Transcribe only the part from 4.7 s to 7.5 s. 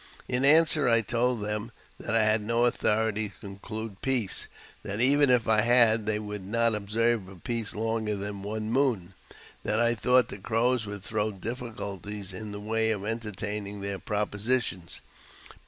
that, even if I had, they would not observe a